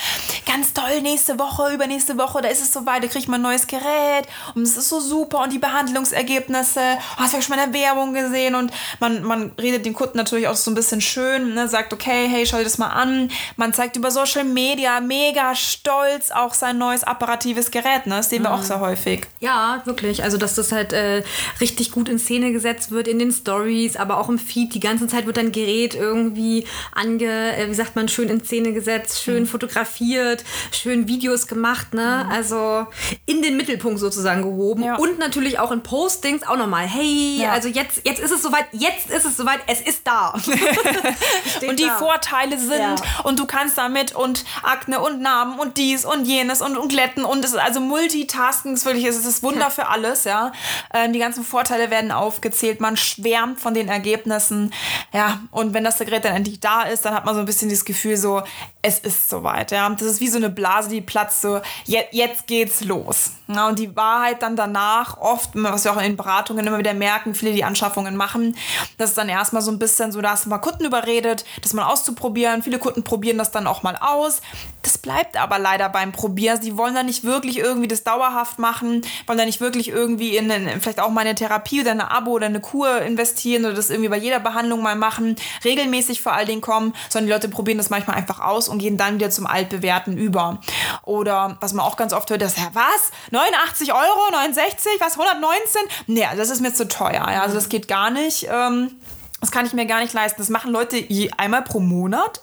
ganz 0.46 0.74
toll, 0.74 1.02
nächste 1.02 1.40
Woche, 1.40 1.74
übernächste 1.74 2.18
Woche, 2.18 2.42
da 2.42 2.50
ist 2.50 2.62
es 2.62 2.74
soweit, 2.74 3.02
da 3.02 3.08
kriegt 3.08 3.30
man 3.30 3.40
ein 3.40 3.44
neues 3.44 3.66
Gerät 3.66 4.28
und 4.56 4.64
es 4.64 4.76
ist 4.76 4.90
so 4.90 5.00
super 5.00 5.40
und 5.40 5.54
die 5.54 5.60
Behandlungsergebnisse, 5.60 6.82
oh, 7.16 7.20
hast 7.22 7.32
du 7.32 7.38
ja 7.38 7.42
schon 7.42 7.56
mal 7.56 7.64
in 7.64 7.72
der 7.72 7.82
Werbung 7.82 8.14
gesehen 8.14 8.56
und 8.56 8.72
man, 9.02 9.24
man 9.24 9.52
redet 9.60 9.86
den 9.86 9.94
Kunden 9.94 10.16
natürlich 10.18 10.48
auch 10.48 10.56
so 10.56 10.70
ein 10.72 10.76
bisschen 10.76 11.02
schön, 11.02 11.56
ne, 11.56 11.68
sagt, 11.68 11.92
okay, 11.92 12.28
hey, 12.30 12.46
schau 12.46 12.58
dir 12.58 12.64
das 12.64 12.78
mal 12.78 12.90
an. 12.90 13.30
Man 13.58 13.74
zeigt 13.74 13.98
über 13.98 14.12
Social 14.12 14.44
Media 14.44 15.02
mega 15.02 15.56
stolz 15.56 16.30
auch 16.32 16.54
sein 16.54 16.78
neues 16.78 17.04
apparatives 17.04 17.72
Gerät, 17.72 18.06
ne? 18.06 18.18
Das 18.18 18.30
sehen 18.30 18.44
wir 18.44 18.52
mhm. 18.52 18.56
auch 18.56 18.64
sehr 18.64 18.80
häufig. 18.80 19.26
Ja, 19.40 19.82
wirklich. 19.86 20.24
Also, 20.24 20.38
dass 20.38 20.54
das 20.54 20.72
halt 20.72 20.94
äh, 20.94 21.24
richtig 21.60 21.92
gut 21.92 22.10
in 22.10 22.20
Szene 22.20 22.52
gesetzt 22.52 22.92
wird 22.92 23.08
in 23.08 23.18
den 23.18 23.32
Stories, 23.32 23.98
aber 23.98 24.20
auch 24.20 24.30
im 24.30 24.38
Feed. 24.38 24.76
Die 24.76 24.80
ganze 24.80 25.08
Zeit 25.08 25.26
wird 25.26 25.38
dein 25.38 25.52
Gerät 25.52 25.96
irgendwie 25.96 26.68
ange, 26.94 27.58
äh, 27.58 27.70
wie 27.70 27.74
sagt 27.74 27.96
man, 27.96 28.08
schön 28.08 28.30
in 28.30 28.44
Szene 28.44 28.72
gesetzt, 28.72 29.24
schön 29.24 29.44
mhm. 29.44 29.48
fotografiert, 29.48 30.44
schön 30.72 31.08
Videos 31.08 31.48
gemacht, 31.48 31.96
ne? 31.96 32.26
Mhm. 32.26 32.32
Also 32.32 32.86
in 33.26 33.42
den 33.42 33.58
Mittelpunkt 33.58 34.00
sozusagen 34.00 34.44
gehoben. 34.44 34.84
Ja. 34.84 34.98
Und 34.98 35.18
natürlich 35.18 35.58
auch 35.58 35.72
in 35.72 35.82
Postings 35.82 36.44
auch 36.44 36.58
nochmal, 36.58 36.86
hey, 36.86 37.40
ja. 37.42 37.52
also 37.52 37.68
jetzt, 37.68 38.02
jetzt 38.06 38.20
ist 38.20 38.32
es 38.32 38.44
soweit, 38.44 38.66
jetzt 38.82 39.10
ist 39.10 39.26
es 39.26 39.38
soweit, 39.38 39.60
es 39.68 39.80
ist 39.80 40.06
da. 40.06 40.30
und 41.68 41.80
die 41.80 41.86
da. 41.86 41.98
Vorteile 41.98 42.58
sind 42.58 42.80
ja. 42.80 42.96
und 43.24 43.40
du 43.40 43.46
kannst 43.46 43.78
damit 43.78 44.16
und 44.16 44.44
Akne 44.64 45.00
und 45.00 45.22
Namen 45.22 45.60
und 45.60 45.78
dies 45.78 46.04
und 46.04 46.26
jenes 46.26 46.62
und, 46.62 46.78
und 46.78 46.90
Glätten 46.90 47.24
und 47.24 47.46
es 47.46 47.52
ist 47.52 47.60
also 47.60 47.80
Multitasking 47.80 48.74
ist 48.74 48.86
wirklich, 48.86 49.06
es 49.06 49.18
ist 49.18 49.28
das 49.28 49.44
Wunder 49.44 49.70
für 49.70 49.88
alles, 49.88 50.24
ja. 50.24 50.52
Ähm, 50.94 51.14
die 51.14 51.20
ganzen 51.20 51.44
Vorteile 51.44 51.92
werden 51.92 52.12
aufgezählt, 52.12 52.82
man 52.82 52.98
schwärmt 52.98 53.60
von 53.60 53.74
den 53.74 53.88
Ergebnissen, 53.88 54.74
ja. 55.14 55.40
Und 55.52 55.74
wenn 55.74 55.84
das 55.84 56.00
Gerät 56.00 56.26
dann 56.26 56.36
endlich 56.36 56.60
da 56.60 56.84
ist, 56.84 57.06
dann 57.06 57.14
hat 57.14 57.26
man 57.26 57.36
so 57.36 57.42
ein 57.42 57.46
bisschen 57.46 57.70
das 57.70 57.86
Gefühl 57.86 58.18
so, 58.18 58.42
es 58.84 59.00
ist 59.00 59.30
soweit, 59.30 59.72
ja. 59.72 59.88
Das 59.90 60.02
ist 60.02 60.22
wie 60.22 60.28
so 60.28 60.38
eine 60.38 60.50
Blase, 60.50 60.90
die 60.90 61.02
platzt 61.02 61.42
so, 61.42 61.62
jetzt, 61.86 62.14
jetzt 62.14 62.48
geht's 62.48 62.84
los. 62.84 63.32
Ja, 63.48 63.68
und 63.68 63.78
die 63.78 63.96
Wahrheit 63.96 64.42
dann 64.42 64.56
danach, 64.56 65.18
oft, 65.20 65.52
was 65.54 65.84
wir 65.84 65.92
auch 65.92 66.02
in 66.02 66.18
Beratungen 66.18 66.66
immer 66.66 66.80
wieder 66.80 66.94
merken, 66.94 67.36
viele, 67.36 67.54
die 67.54 67.64
Anschaffungen 67.64 68.16
machen, 68.16 68.56
dass 68.98 69.10
es 69.10 69.16
dann 69.16 69.30
erstmal 69.30 69.62
so 69.62 69.72
ein 69.72 69.78
bisschen 69.78 70.12
so, 70.12 70.22
da 70.22 70.32
hast 70.32 70.46
du 70.46 70.50
mal 70.50 70.58
Kunden 70.58 70.86
überredet, 70.86 71.46
das 71.62 71.74
mal 71.74 71.86
auszuprobieren. 71.86 72.64
Viele 72.64 72.80
Kunden 72.80 73.04
probieren 73.04 73.38
das 73.38 73.52
dann 73.52 73.68
auch 73.68 73.84
mal 73.84 73.98
aus. 74.00 74.42
Das 74.82 74.98
bleibt 74.98 75.38
aber 75.38 75.60
leider 75.60 75.90
beim 75.90 76.12
Probieren. 76.12 76.60
Sie 76.62 76.76
wollen 76.76 76.96
da 76.96 77.04
nicht 77.04 77.24
wirklich 77.24 77.60
irgendwie 77.60 77.88
das 77.88 78.04
dauerhaft 78.04 78.58
machen, 78.58 79.02
wollen 79.28 79.38
da 79.38 79.46
nicht 79.46 79.62
wirklich 79.62 79.90
irgendwie 79.90 80.38
in, 80.38 80.50
in 80.50 80.82
vielleicht 80.82 81.00
auch 81.00 81.12
mal 81.12 81.22
eine 81.22 81.36
Therapie 81.36 81.82
oder 81.82 81.92
eine 81.92 82.10
Abo 82.10 82.32
oder 82.32 82.48
eine 82.48 82.62
Kur 82.62 83.02
investieren 83.02 83.66
oder 83.66 83.76
das 83.76 83.92
irgendwie 83.92 84.10
bei 84.10 84.18
jeder 84.18 84.40
Behandlung 84.40 84.82
mal 84.82 84.96
machen, 84.96 85.36
regelmäßig 85.64 86.22
vor 86.22 86.34
allen 86.34 86.48
Dingen 86.48 86.62
kommen, 86.62 86.94
sondern 87.10 87.28
die 87.28 87.34
Leute 87.34 87.50
probieren 87.50 87.78
das 87.78 87.90
manchmal 87.92 88.16
einfach 88.16 88.40
aus 88.40 88.71
und 88.72 88.80
gehen 88.80 88.98
dann 88.98 89.16
wieder 89.16 89.30
zum 89.30 89.46
Altbewerten 89.46 90.18
über. 90.18 90.60
Oder 91.04 91.58
was 91.60 91.74
man 91.74 91.86
auch 91.86 91.98
ganz 91.98 92.14
oft 92.14 92.30
hört, 92.30 92.42
ja, 92.42 92.48
was? 92.74 93.12
89 93.32 93.94
Euro, 93.94 94.32
69, 94.32 94.94
was, 95.00 95.20
119? 95.20 95.82
Nee, 96.08 96.26
das 96.36 96.50
ist 96.50 96.62
mir 96.62 96.74
zu 96.74 96.88
teuer. 96.88 97.28
Also 97.28 97.56
das 97.56 97.70
geht 97.70 97.88
gar 97.88 98.10
nicht. 98.10 98.48
Ähm, 98.52 99.00
das 99.42 99.52
kann 99.52 99.66
ich 99.66 99.74
mir 99.74 99.88
gar 99.88 100.02
nicht 100.02 100.14
leisten. 100.14 100.40
Das 100.40 100.50
machen 100.50 100.72
Leute 100.72 100.98
je 100.98 101.32
einmal 101.36 101.64
pro 101.64 101.80
Monat. 101.80 102.40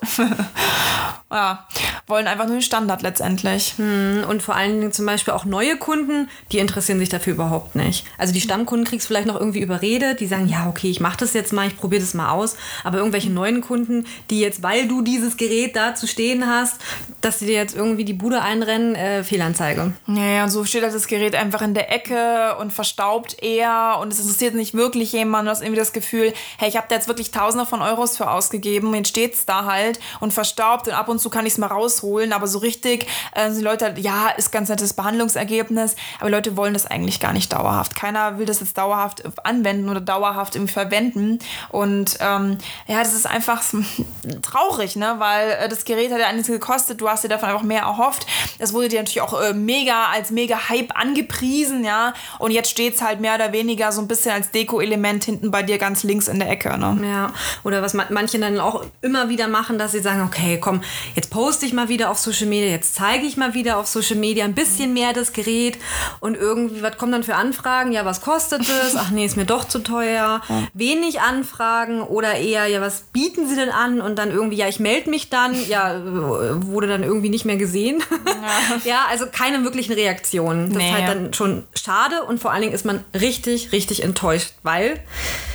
ja, 1.31 1.65
wollen 2.09 2.27
einfach 2.27 2.47
nur 2.47 2.57
den 2.57 2.63
Standard 2.63 3.03
letztendlich. 3.03 3.75
Hm, 3.77 4.25
und 4.29 4.43
vor 4.43 4.57
allen 4.57 4.81
Dingen 4.81 4.93
zum 4.93 5.07
Beispiel 5.07 5.33
auch 5.33 5.45
neue 5.45 5.77
Kunden, 5.77 6.29
die 6.51 6.59
interessieren 6.59 6.99
sich 6.99 7.09
dafür 7.09 7.35
überhaupt 7.35 7.77
nicht. 7.77 8.05
Also 8.19 8.33
die 8.33 8.41
Stammkunden 8.41 8.85
kriegst 8.85 9.07
du 9.07 9.09
vielleicht 9.09 9.29
noch 9.29 9.39
irgendwie 9.39 9.61
überredet, 9.61 10.19
die 10.19 10.27
sagen, 10.27 10.49
ja, 10.49 10.69
okay, 10.69 10.91
ich 10.91 10.99
mache 10.99 11.19
das 11.19 11.35
jetzt 11.35 11.53
mal, 11.53 11.69
ich 11.69 11.77
probiere 11.77 12.03
das 12.03 12.15
mal 12.15 12.31
aus. 12.31 12.57
Aber 12.83 12.99
irgendwelche 12.99 13.31
neuen 13.31 13.61
Kunden, 13.61 14.05
die 14.31 14.41
jetzt, 14.41 14.65
weil 14.65 14.89
du 14.89 15.03
dieses 15.03 15.37
Gerät 15.37 15.77
da 15.77 15.95
zu 15.95 16.09
stehen 16.09 16.49
hast, 16.49 16.81
dass 17.21 17.41
sie 17.41 17.47
dir 17.47 17.55
jetzt 17.55 17.75
irgendwie 17.75 18.05
die 18.05 18.13
Bude 18.13 18.43
einrennen, 18.43 18.95
äh, 18.95 19.25
Fehlanzeige. 19.25 19.93
Ja, 20.07 20.25
ja, 20.25 20.45
und 20.45 20.51
so 20.51 20.65
steht 20.65 20.83
halt 20.83 20.95
das 20.95 21.09
Gerät 21.09 21.35
einfach 21.35 21.63
in 21.63 21.75
der 21.75 21.93
Ecke 21.93 22.57
und 22.61 22.73
verstaubt 22.73 23.43
eher 23.43 23.99
und 24.01 24.13
es 24.13 24.21
interessiert 24.21 24.55
nicht 24.55 24.75
wirklich 24.75 25.13
jemand. 25.13 25.47
Du 25.47 25.51
hast 25.51 25.63
irgendwie 25.63 25.81
das 25.81 25.93
Gefühl, 25.93 26.33
hey, 26.59 26.69
ich 26.69 26.77
habe 26.77 26.87
da 26.89 26.95
jetzt 26.95 27.09
wirklich 27.09 27.33
Tausende 27.33 27.67
von 27.67 27.83
Euros 27.83 28.17
für 28.17 28.31
ausgegeben. 28.31 28.95
Jetzt 28.95 29.09
steht 29.09 29.35
es 29.35 29.47
da 29.47 29.65
halt 29.65 29.99
und 30.21 30.33
verstaubt 30.33 30.87
und 30.87 30.95
ab 30.95 31.09
und 31.09 31.19
zu 31.19 31.29
kann 31.29 31.45
ich 31.45 31.55
es 31.55 31.59
mal 31.59 31.67
rausholen. 31.67 32.33
Aber 32.33 32.47
so 32.47 32.59
richtig 32.59 33.07
äh, 33.35 33.51
die 33.53 33.63
Leute, 33.63 33.95
ja, 33.99 34.29
ist 34.31 34.53
ganz 34.53 34.69
nettes 34.69 34.93
Behandlungsergebnis, 34.93 35.97
aber 36.21 36.31
Leute 36.31 36.57
wollen 36.57 36.73
das 36.73 36.87
eigentlich 36.87 37.19
gar 37.19 37.33
nicht 37.33 37.53
dauerhaft. 37.53 37.97
Keiner 37.97 38.39
will 38.39 38.47
das 38.47 38.61
jetzt 38.61 38.79
dauerhaft 38.79 39.25
anwenden 39.45 39.89
oder 39.89 40.01
dauerhaft 40.01 40.55
im 40.55 40.69
verwenden. 40.69 41.41
Und 41.71 42.19
ähm, 42.21 42.59
ja, 42.87 42.99
das 42.99 43.15
ist 43.15 43.27
einfach 43.27 43.63
traurig, 44.43 44.95
ne? 44.95 45.17
Weil 45.19 45.51
äh, 45.51 45.69
das 45.69 45.85
Gerät 45.85 46.13
hat 46.13 46.21
ja 46.21 46.29
einiges 46.29 46.47
gekostet, 46.47 47.01
du 47.01 47.08
hast 47.09 47.25
dir 47.25 47.29
davon 47.29 47.49
einfach 47.49 47.63
mehr 47.63 47.83
erhofft. 47.83 48.27
Das 48.59 48.73
wurde 48.73 48.89
dir 48.89 48.99
natürlich 48.99 49.21
auch 49.21 49.41
äh, 49.41 49.55
mega 49.55 50.07
als 50.07 50.31
mega 50.31 50.69
Hype 50.69 50.91
angepriesen, 50.95 51.85
ja. 51.85 52.15
Und 52.39 52.51
jetzt 52.51 52.71
steht 52.71 52.95
es 52.95 53.03
halt 53.03 53.21
mehr 53.21 53.35
oder 53.35 53.53
weniger 53.53 53.93
so 53.93 54.01
ein 54.01 54.09
bisschen 54.09 54.33
als 54.33 54.51
Deko-Element 54.51 55.25
hinten 55.25 55.51
bei 55.51 55.63
dir 55.63 55.79
ganz 55.79 56.03
links 56.03 56.29
in 56.29 56.39
der 56.39 56.51
Ecke. 56.51 56.77
Ne? 56.79 56.99
Ja, 57.03 57.33
oder 57.65 57.83
was 57.83 57.95
manche 57.95 58.39
dann 58.39 58.59
auch 58.61 58.85
immer 59.01 59.29
wieder 59.29 59.49
machen, 59.49 59.79
dass 59.79 59.93
sie 59.93 60.01
sagen, 60.01 60.23
okay, 60.23 60.59
komm, 60.61 60.83
jetzt 61.15 61.31
poste 61.31 61.67
ich 61.67 61.73
mal 61.73 61.89
wieder 61.89 62.11
auf 62.11 62.19
Social 62.19 62.47
Media, 62.47 62.71
jetzt 62.71 62.95
zeige 62.95 63.27
ich 63.27 63.37
mal 63.37 63.55
wieder 63.55 63.79
auf 63.79 63.87
Social 63.87 64.17
Media 64.17 64.45
ein 64.45 64.55
bisschen 64.55 64.93
mehr 64.93 65.13
das 65.13 65.33
Gerät 65.33 65.79
und 66.21 66.37
irgendwie, 66.37 66.83
was 66.83 66.97
kommt 66.97 67.13
dann 67.13 67.25
für 67.25 67.35
Anfragen? 67.35 67.93
Ja, 67.93 68.05
was 68.05 68.21
kostet 68.21 68.63
es? 68.63 68.97
Ach 68.97 69.11
nee, 69.11 69.25
ist 69.25 69.37
mir 69.37 69.45
doch 69.45 69.65
zu 69.65 69.81
teuer. 69.81 70.41
Wenig 70.75 71.21
Anfragen 71.21 72.03
oder 72.03 72.35
eher, 72.35 72.67
ja, 72.67 72.81
was 72.81 73.03
bieten 73.13 73.49
sie 73.49 73.57
denn 73.57 73.71
an? 73.71 74.01
Und 74.01 74.19
dann 74.19 74.31
irgendwie, 74.31 74.57
ja, 74.57 74.69
ich 74.69 74.81
melde 74.81 75.11
mich 75.11 75.31
dann, 75.31 75.55
ja, 75.69 76.01
wurde 76.05 76.89
dann 76.89 76.98
irgendwie 77.03 77.29
nicht 77.29 77.45
mehr 77.45 77.57
gesehen. 77.57 78.03
Ja, 78.27 78.81
ja 78.85 79.07
also 79.11 79.27
keine 79.31 79.65
wirklichen 79.65 79.93
Reaktionen. 79.93 80.69
Das 80.69 80.79
nee, 80.79 80.89
ist 80.89 80.95
halt 80.95 81.09
dann 81.09 81.35
schon 81.35 81.65
schade 81.75 82.23
und 82.25 82.41
vor 82.41 82.53
allen 82.53 82.63
Dingen 82.63 82.75
ist 82.75 82.85
man 82.85 83.05
richtig, 83.15 83.73
richtig 83.73 84.03
enttäuscht, 84.03 84.53
weil. 84.63 85.01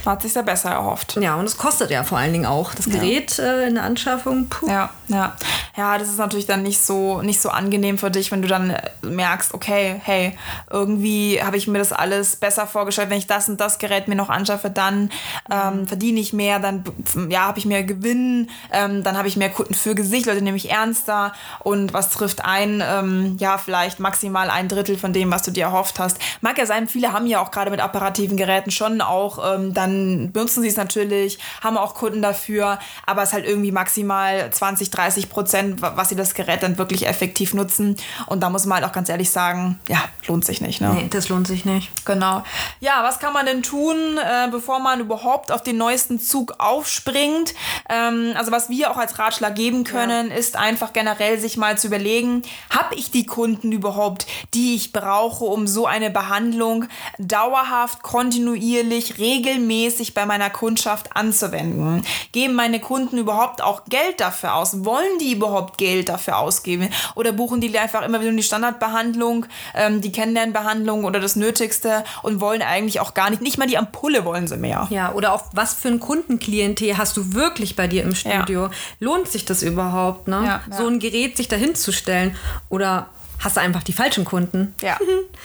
Hat 0.05 0.21
sich 0.21 0.33
ja 0.33 0.41
besser 0.41 0.71
erhofft. 0.71 1.17
Ja, 1.21 1.35
und 1.35 1.45
es 1.45 1.57
kostet 1.57 1.89
ja 1.89 2.03
vor 2.03 2.17
allen 2.17 2.33
Dingen 2.33 2.45
auch 2.45 2.73
das 2.75 2.85
Gerät 2.85 3.37
ja. 3.37 3.43
äh, 3.43 3.67
in 3.67 3.75
der 3.75 3.83
Anschaffung. 3.83 4.47
Puh. 4.49 4.67
Ja, 4.67 4.89
ja. 5.07 5.35
Ja, 5.75 5.97
das 5.97 6.09
ist 6.09 6.19
natürlich 6.19 6.45
dann 6.45 6.61
nicht 6.61 6.79
so, 6.79 7.21
nicht 7.21 7.41
so 7.41 7.49
angenehm 7.49 7.97
für 7.97 8.11
dich, 8.11 8.31
wenn 8.31 8.41
du 8.41 8.47
dann 8.47 8.75
merkst, 9.01 9.53
okay, 9.53 9.99
hey, 10.03 10.37
irgendwie 10.69 11.41
habe 11.41 11.57
ich 11.57 11.67
mir 11.67 11.79
das 11.79 11.91
alles 11.91 12.35
besser 12.35 12.67
vorgestellt. 12.67 13.09
Wenn 13.09 13.17
ich 13.17 13.27
das 13.27 13.49
und 13.49 13.59
das 13.59 13.79
Gerät 13.79 14.07
mir 14.07 14.15
noch 14.15 14.29
anschaffe, 14.29 14.69
dann 14.69 15.09
ähm, 15.49 15.87
verdiene 15.87 16.19
ich 16.19 16.33
mehr, 16.33 16.59
dann 16.59 16.83
ja, 17.29 17.41
habe 17.47 17.59
ich 17.59 17.65
mehr 17.65 17.83
Gewinn, 17.83 18.49
ähm, 18.71 19.03
dann 19.03 19.17
habe 19.17 19.27
ich 19.27 19.37
mehr 19.37 19.49
Kunden 19.49 19.73
für 19.73 19.95
Gesicht, 19.95 20.25
Leute 20.25 20.43
nehme 20.43 20.57
ich 20.57 20.69
ernster 20.69 21.33
und 21.59 21.93
was 21.93 22.11
trifft 22.11 22.45
ein, 22.45 22.83
ähm, 22.85 23.37
ja, 23.39 23.57
vielleicht 23.57 23.99
maximal 23.99 24.49
ein 24.49 24.67
Drittel 24.67 24.97
von 24.97 25.13
dem, 25.13 25.31
was 25.31 25.43
du 25.43 25.51
dir 25.51 25.65
erhofft 25.65 25.97
hast. 25.97 26.19
Mag 26.41 26.57
ja 26.57 26.65
sein, 26.65 26.87
viele 26.87 27.13
haben 27.13 27.25
ja 27.25 27.39
auch 27.39 27.51
gerade 27.51 27.71
mit 27.71 27.79
apparativen 27.79 28.37
Geräten 28.37 28.69
schon 28.69 29.01
auch 29.01 29.55
ähm, 29.55 29.73
dann 29.73 29.92
dann 29.93 30.31
benutzen 30.31 30.61
sie 30.61 30.67
es 30.67 30.77
natürlich, 30.77 31.39
haben 31.61 31.77
auch 31.77 31.93
Kunden 31.93 32.21
dafür, 32.21 32.79
aber 33.05 33.23
es 33.23 33.29
ist 33.29 33.33
halt 33.33 33.45
irgendwie 33.45 33.71
maximal 33.71 34.49
20, 34.51 34.89
30 34.89 35.29
Prozent, 35.29 35.81
was 35.81 36.09
sie 36.09 36.15
das 36.15 36.33
Gerät 36.33 36.63
dann 36.63 36.77
wirklich 36.77 37.07
effektiv 37.07 37.53
nutzen. 37.53 37.95
Und 38.27 38.41
da 38.41 38.49
muss 38.49 38.65
man 38.65 38.77
halt 38.77 38.89
auch 38.89 38.93
ganz 38.93 39.09
ehrlich 39.09 39.29
sagen, 39.29 39.79
ja, 39.87 40.03
lohnt 40.27 40.45
sich 40.45 40.61
nicht. 40.61 40.81
Ne? 40.81 40.89
Nee, 40.93 41.07
das 41.09 41.29
lohnt 41.29 41.47
sich 41.47 41.65
nicht. 41.65 42.05
Genau. 42.05 42.43
Ja, 42.79 43.03
was 43.03 43.19
kann 43.19 43.33
man 43.33 43.45
denn 43.45 43.63
tun, 43.63 43.95
äh, 44.17 44.47
bevor 44.49 44.79
man 44.79 44.99
überhaupt 44.99 45.51
auf 45.51 45.63
den 45.63 45.77
neuesten 45.77 46.19
Zug 46.19 46.55
aufspringt? 46.59 47.53
Ähm, 47.89 48.33
also 48.35 48.51
was 48.51 48.69
wir 48.69 48.91
auch 48.91 48.97
als 48.97 49.19
Ratschlag 49.19 49.55
geben 49.55 49.83
können, 49.83 50.29
ja. 50.29 50.35
ist 50.35 50.55
einfach 50.57 50.93
generell 50.93 51.39
sich 51.39 51.57
mal 51.57 51.77
zu 51.77 51.87
überlegen, 51.87 52.43
habe 52.69 52.95
ich 52.95 53.11
die 53.11 53.25
Kunden 53.25 53.71
überhaupt, 53.71 54.25
die 54.53 54.75
ich 54.75 54.91
brauche, 54.91 55.45
um 55.45 55.67
so 55.67 55.85
eine 55.85 56.09
Behandlung 56.09 56.85
dauerhaft, 57.19 58.01
kontinuierlich, 58.03 59.17
regelmäßig 59.17 59.82
regelmäßig 59.83 60.13
bei 60.13 60.25
meiner 60.25 60.49
Kundschaft 60.49 61.15
anzuwenden? 61.15 62.03
Geben 62.31 62.55
meine 62.55 62.79
Kunden 62.79 63.17
überhaupt 63.17 63.61
auch 63.61 63.83
Geld 63.85 64.19
dafür 64.19 64.55
aus? 64.55 64.85
Wollen 64.85 65.19
die 65.19 65.33
überhaupt 65.33 65.77
Geld 65.77 66.09
dafür 66.09 66.37
ausgeben? 66.37 66.89
Oder 67.15 67.31
buchen 67.31 67.61
die 67.61 67.77
einfach 67.77 68.03
immer 68.03 68.21
wieder 68.21 68.31
die 68.31 68.43
Standardbehandlung, 68.43 69.45
ähm, 69.75 70.01
die 70.01 70.11
Kennenlernbehandlung 70.11 71.03
oder 71.03 71.19
das 71.19 71.35
Nötigste 71.35 72.03
und 72.21 72.39
wollen 72.39 72.61
eigentlich 72.61 72.99
auch 72.99 73.13
gar 73.13 73.29
nicht, 73.29 73.41
nicht 73.41 73.57
mal 73.57 73.67
die 73.67 73.77
Ampulle 73.77 74.25
wollen 74.25 74.47
sie 74.47 74.57
mehr. 74.57 74.87
Ja, 74.89 75.13
oder 75.13 75.33
auch 75.33 75.43
was 75.53 75.73
für 75.73 75.89
ein 75.89 75.99
Kundenklientel 75.99 76.97
hast 76.97 77.17
du 77.17 77.33
wirklich 77.33 77.75
bei 77.75 77.87
dir 77.87 78.03
im 78.03 78.15
Studio? 78.15 78.63
Ja. 78.63 78.71
Lohnt 78.99 79.27
sich 79.27 79.45
das 79.45 79.63
überhaupt, 79.63 80.27
ne? 80.27 80.41
Ja, 80.45 80.61
ja. 80.69 80.77
So 80.77 80.87
ein 80.87 80.99
Gerät 80.99 81.37
sich 81.37 81.47
dahin 81.47 81.75
zu 81.75 81.91
stellen 81.91 82.35
oder 82.69 83.09
hast 83.43 83.57
du 83.57 83.61
einfach 83.61 83.83
die 83.83 83.93
falschen 83.93 84.25
Kunden. 84.25 84.73
Ja. 84.81 84.97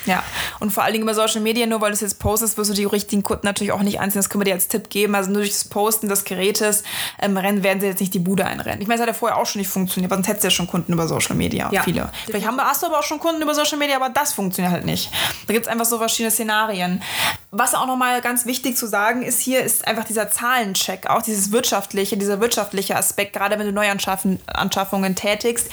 ja. 0.06 0.22
Und 0.60 0.72
vor 0.72 0.84
allen 0.84 0.92
Dingen 0.92 1.02
über 1.02 1.14
Social 1.14 1.40
Media, 1.40 1.66
nur 1.66 1.80
weil 1.80 1.90
du 1.90 1.94
es 1.94 2.00
jetzt 2.00 2.18
postest, 2.18 2.56
wirst 2.56 2.70
du 2.70 2.74
die 2.74 2.84
richtigen 2.84 3.22
Kunden 3.22 3.46
natürlich 3.46 3.72
auch 3.72 3.82
nicht 3.82 4.00
einzeln. 4.00 4.20
Das 4.20 4.30
können 4.30 4.40
wir 4.40 4.46
dir 4.46 4.54
als 4.54 4.68
Tipp 4.68 4.90
geben. 4.90 5.14
Also 5.14 5.30
nur 5.30 5.40
durch 5.40 5.52
das 5.52 5.64
Posten 5.64 6.08
des 6.08 6.24
Gerätes 6.24 6.84
ähm, 7.20 7.36
rennen, 7.36 7.62
werden 7.62 7.80
sie 7.80 7.86
jetzt 7.86 8.00
nicht 8.00 8.14
die 8.14 8.18
Bude 8.18 8.44
einrennen. 8.44 8.80
Ich 8.80 8.88
meine, 8.88 8.96
es 8.96 9.00
hat 9.00 9.08
ja 9.08 9.14
vorher 9.14 9.38
auch 9.38 9.46
schon 9.46 9.60
nicht 9.60 9.70
funktioniert, 9.70 10.12
sonst 10.12 10.28
hättest 10.28 10.44
du 10.44 10.46
ja 10.48 10.50
schon 10.50 10.66
Kunden 10.66 10.92
über 10.92 11.08
Social 11.08 11.36
Media. 11.36 11.70
Ja. 11.72 11.82
Viele. 11.82 12.10
Vielleicht 12.26 12.46
haben, 12.46 12.60
hast 12.60 12.82
du 12.82 12.86
aber 12.86 12.98
auch 12.98 13.02
schon 13.04 13.18
Kunden 13.18 13.42
über 13.42 13.54
Social 13.54 13.78
Media, 13.78 13.96
aber 13.96 14.10
das 14.10 14.32
funktioniert 14.32 14.72
halt 14.72 14.84
nicht. 14.84 15.10
Da 15.46 15.52
gibt 15.52 15.66
es 15.66 15.72
einfach 15.72 15.84
so 15.84 15.98
verschiedene 15.98 16.30
Szenarien. 16.30 17.02
Was 17.50 17.74
auch 17.74 17.86
nochmal 17.86 18.20
ganz 18.20 18.44
wichtig 18.44 18.76
zu 18.76 18.86
sagen 18.86 19.22
ist 19.22 19.40
hier, 19.40 19.62
ist 19.62 19.86
einfach 19.86 20.04
dieser 20.04 20.30
Zahlencheck, 20.30 21.08
auch 21.08 21.22
dieses 21.22 21.50
wirtschaftliche, 21.50 22.18
dieser 22.18 22.40
wirtschaftliche 22.40 22.94
Aspekt, 22.94 23.32
gerade 23.32 23.58
wenn 23.58 23.64
du 23.64 23.72
Neuanschaffungen 23.72 25.14
tätigst. 25.14 25.70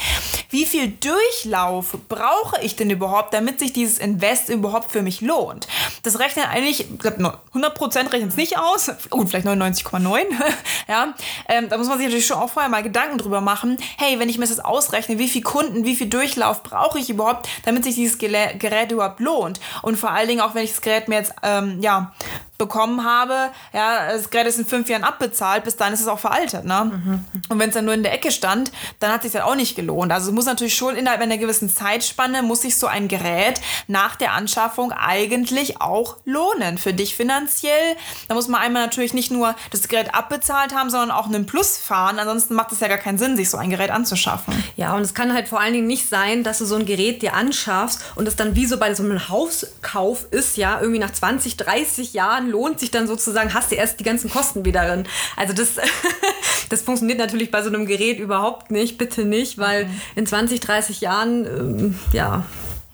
Wie 0.50 0.65
viel 0.65 0.91
Durchlauf 0.91 1.98
brauche 2.08 2.62
ich 2.62 2.77
denn 2.77 2.89
überhaupt, 2.89 3.34
damit 3.34 3.60
sich 3.60 3.74
dieses 3.74 4.00
Invest 4.00 4.48
überhaupt 4.48 4.89
für 4.89 5.01
mich 5.01 5.20
lohnt? 5.20 5.67
Das 6.03 6.17
rechnet 6.17 6.48
eigentlich, 6.48 6.89
ich 6.89 6.98
glaube, 6.98 7.39
100% 7.53 8.13
rechnet 8.13 8.29
es 8.29 8.38
nicht 8.38 8.58
aus. 8.58 8.89
Gut, 9.10 9.27
vielleicht 9.27 9.46
99,9. 9.46 10.20
ja, 10.88 11.13
ähm, 11.50 11.67
da 11.67 11.77
muss 11.77 11.89
man 11.89 11.98
sich 11.98 12.05
natürlich 12.05 12.27
schon 12.27 12.38
auch 12.38 12.50
vorher 12.50 12.70
mal 12.70 12.84
Gedanken 12.84 13.17
drüber 13.17 13.41
machen. 13.41 13.75
Hey, 13.98 14.17
wenn 14.17 14.29
ich 14.29 14.38
mir 14.38 14.48
das 14.48 14.62
ausrechne, 14.62 15.20
wie 15.20 15.27
viele 15.27 15.44
Kunden, 15.44 15.84
wie 15.84 15.98
viel 15.98 16.08
Durchlauf 16.08 16.63
brauche 16.63 17.00
ich 17.00 17.10
überhaupt, 17.10 17.50
damit 17.65 17.84
sich 17.84 17.96
dieses 17.96 18.17
Gerät 18.17 18.91
überhaupt 18.94 19.20
lohnt? 19.20 19.60
Und 19.82 19.98
vor 19.98 20.12
allen 20.12 20.29
Dingen 20.29 20.39
auch, 20.39 20.55
wenn 20.55 20.63
ich 20.63 20.72
das 20.72 20.82
Gerät 20.82 21.10
mir 21.10 21.15
jetzt, 21.15 21.34
ähm, 21.44 21.64
ja, 21.81 22.13
bekommen 22.57 23.03
habe, 23.03 23.50
ja, 23.74 24.12
das 24.12 24.29
Gerät 24.29 24.47
ist 24.47 24.59
in 24.59 24.65
fünf 24.65 24.89
Jahren 24.89 25.03
abbezahlt, 25.03 25.63
bis 25.63 25.75
dann 25.75 25.93
ist 25.93 26.01
es 26.01 26.07
auch 26.07 26.19
veraltet, 26.19 26.65
ne? 26.65 26.91
Mhm. 26.93 27.25
Und 27.50 27.59
wenn 27.59 27.69
es 27.69 27.75
dann 27.75 27.85
nur 27.85 27.93
in 27.93 28.03
der 28.03 28.13
Ecke 28.13 28.31
stand, 28.31 28.71
dann 29.00 29.12
hat 29.12 29.24
es 29.24 29.31
sich 29.31 29.41
halt 29.41 29.50
auch 29.50 29.55
nicht 29.55 29.75
gelohnt. 29.75 30.12
Also 30.12 30.29
es 30.29 30.33
muss 30.33 30.45
natürlich 30.45 30.75
schon 30.75 30.95
innerhalb 30.95 31.21
einer 31.21 31.38
gewissen 31.38 31.69
Zeitspanne, 31.69 32.43
muss 32.43 32.62
sich 32.62 32.77
so 32.77 32.88
ein 32.88 33.07
Gerät 33.07 33.62
nach 33.88 34.15
der 34.15 34.33
Anschaffung 34.33 34.91
eigentlich 34.91 35.81
auch 35.81 36.17
lohnen 36.25 36.77
für 36.77 36.93
dich 36.93 37.15
finanziell. 37.15 37.95
Da 38.27 38.35
muss 38.35 38.47
man 38.47 38.62
einmal 38.62 38.83
natürlich 38.83 39.13
nicht 39.13 39.31
nur 39.31 39.55
das 39.71 39.88
Gerät 39.88 40.13
abbezahlt 40.13 40.74
haben, 40.74 40.89
sondern 40.89 41.12
auch 41.12 41.25
einen 41.25 41.45
Plus 41.45 41.77
fahren. 41.77 42.19
Ansonsten 42.19 42.53
macht 42.53 42.71
es 42.71 42.79
ja 42.79 42.88
gar 42.88 42.97
keinen 42.97 43.17
Sinn, 43.17 43.35
sich 43.35 43.50
so 43.50 43.57
ein 43.57 43.69
Gerät 43.69 43.91
anzuschaffen. 43.91 44.63
Ja, 44.75 44.95
und 44.95 45.01
es 45.01 45.13
kann 45.13 45.33
halt 45.33 45.47
vor 45.47 45.59
allen 45.59 45.74
Dingen 45.74 45.88
nicht 45.88 46.09
sein, 46.09 46.43
dass 46.43 46.59
du 46.59 46.65
so 46.65 46.75
ein 46.75 46.85
Gerät 46.85 47.21
dir 47.21 47.33
anschaffst 47.33 48.01
und 48.15 48.27
es 48.27 48.35
dann 48.35 48.55
wie 48.55 48.65
so 48.65 48.77
bei 48.77 48.93
so 48.93 49.03
einem 49.03 49.29
Hauskauf 49.29 50.25
ist, 50.31 50.57
ja, 50.57 50.79
irgendwie 50.79 51.00
nach 51.00 51.12
20, 51.12 51.57
30 51.57 52.13
Jahren 52.13 52.44
Jahren 52.45 52.49
lohnt 52.49 52.79
sich 52.79 52.91
dann 52.91 53.07
sozusagen, 53.07 53.53
hast 53.53 53.71
du 53.71 53.75
erst 53.75 53.99
die 53.99 54.03
ganzen 54.03 54.29
Kosten 54.29 54.65
wieder 54.65 54.85
drin. 54.87 55.05
Also 55.35 55.53
das, 55.53 55.75
das 56.69 56.81
funktioniert 56.81 57.19
natürlich 57.19 57.51
bei 57.51 57.61
so 57.61 57.69
einem 57.69 57.85
Gerät 57.85 58.19
überhaupt 58.19 58.71
nicht, 58.71 58.97
bitte 58.97 59.25
nicht, 59.25 59.57
weil 59.57 59.85
mhm. 59.85 60.01
in 60.15 60.25
20, 60.25 60.59
30 60.59 61.01
Jahren, 61.01 61.45
ähm, 61.45 61.99
ja, 62.13 62.45